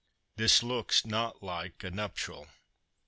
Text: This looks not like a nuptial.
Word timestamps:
This 0.35 0.63
looks 0.63 1.05
not 1.05 1.43
like 1.43 1.83
a 1.83 1.91
nuptial. 1.91 2.47